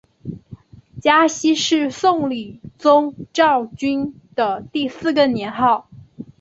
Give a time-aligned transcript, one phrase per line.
[0.99, 5.87] 嘉熙是宋理宗赵昀的第四个年号。